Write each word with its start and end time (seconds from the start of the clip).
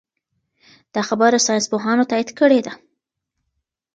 دا 0.93 1.01
خبره 1.09 1.37
ساینس 1.45 1.65
پوهانو 1.71 2.03
تایید 2.11 2.29
کړې 2.39 2.59
ده. 2.65 2.73